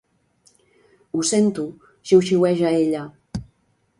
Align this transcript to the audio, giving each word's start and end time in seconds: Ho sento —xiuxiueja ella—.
Ho 1.17 1.25
sento 1.31 1.67
—xiuxiueja 2.07 2.75
ella—. 2.81 3.05